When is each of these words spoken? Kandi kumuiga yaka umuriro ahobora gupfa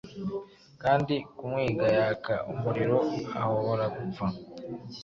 Kandi 0.81 1.13
kumuiga 1.37 1.87
yaka 1.97 2.33
umuriro 2.51 2.97
ahobora 3.41 3.83
gupfa 3.95 4.25